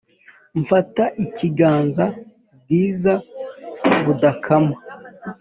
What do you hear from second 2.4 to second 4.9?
bwiza budakama